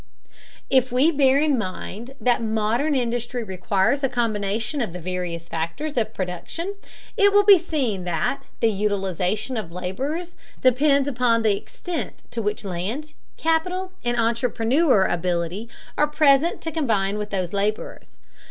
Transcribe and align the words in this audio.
If 0.71 0.91
we 0.91 1.11
bear 1.11 1.37
in 1.39 1.59
mind 1.59 2.15
that 2.19 2.41
modern 2.41 2.95
industry 2.95 3.43
requires 3.43 4.03
a 4.03 4.09
combination 4.09 4.81
of 4.81 4.93
the 4.93 4.99
various 4.99 5.47
factors 5.47 5.95
of 5.95 6.11
production, 6.15 6.73
it 7.15 7.31
will 7.31 7.43
be 7.43 7.59
seen 7.59 8.03
that 8.05 8.41
the 8.61 8.71
utilization 8.71 9.57
of 9.57 9.71
laborers 9.71 10.33
depends 10.59 11.07
upon 11.07 11.43
the 11.43 11.55
extent 11.55 12.23
to 12.31 12.41
which 12.41 12.65
land, 12.65 13.13
capital, 13.37 13.91
and 14.03 14.17
entrepreneur 14.17 15.05
ability 15.05 15.69
are 15.99 16.07
present 16.07 16.61
to 16.61 16.71
combine 16.71 17.19
with 17.19 17.29
those 17.29 17.53
laborers. 17.53 18.17